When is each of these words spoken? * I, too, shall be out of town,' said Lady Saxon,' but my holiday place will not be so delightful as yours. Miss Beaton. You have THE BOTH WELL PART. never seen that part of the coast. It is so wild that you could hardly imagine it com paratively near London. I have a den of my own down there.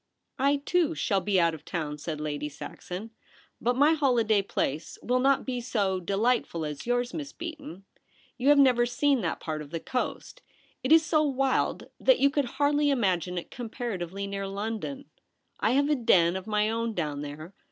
* 0.25 0.31
I, 0.39 0.55
too, 0.55 0.95
shall 0.95 1.21
be 1.21 1.39
out 1.39 1.53
of 1.53 1.63
town,' 1.63 1.99
said 1.99 2.19
Lady 2.19 2.49
Saxon,' 2.49 3.11
but 3.61 3.75
my 3.75 3.91
holiday 3.93 4.41
place 4.41 4.97
will 5.03 5.19
not 5.19 5.45
be 5.45 5.61
so 5.61 5.99
delightful 5.99 6.65
as 6.65 6.87
yours. 6.87 7.13
Miss 7.13 7.31
Beaton. 7.31 7.85
You 8.35 8.47
have 8.49 8.57
THE 8.57 8.61
BOTH 8.63 8.65
WELL 8.65 8.65
PART. 8.65 8.65
never 8.79 8.85
seen 8.87 9.21
that 9.21 9.39
part 9.39 9.61
of 9.61 9.69
the 9.69 9.79
coast. 9.79 10.41
It 10.83 10.91
is 10.91 11.05
so 11.05 11.21
wild 11.21 11.91
that 11.99 12.17
you 12.17 12.31
could 12.31 12.45
hardly 12.57 12.89
imagine 12.89 13.37
it 13.37 13.51
com 13.51 13.69
paratively 13.69 14.27
near 14.27 14.47
London. 14.47 15.05
I 15.59 15.73
have 15.73 15.87
a 15.87 15.93
den 15.95 16.35
of 16.35 16.47
my 16.47 16.67
own 16.67 16.95
down 16.95 17.21
there. 17.21 17.53